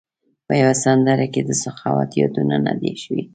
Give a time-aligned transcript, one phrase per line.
[0.45, 3.23] په یوه سندره کې د سخاوت یادونه نه ده شوې.